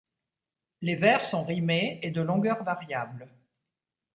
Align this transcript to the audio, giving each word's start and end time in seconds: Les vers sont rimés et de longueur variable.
Les 0.81 0.95
vers 0.95 1.25
sont 1.25 1.43
rimés 1.45 1.99
et 2.01 2.09
de 2.09 2.23
longueur 2.23 2.63
variable. 2.63 3.27